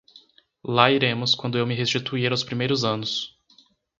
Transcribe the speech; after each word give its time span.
lá 0.63 0.89
iremos 0.91 1.35
quando 1.35 1.59
eu 1.59 1.67
me 1.67 1.75
restituir 1.75 2.31
aos 2.31 2.43
primeiros 2.43 2.83
anos 2.83 3.37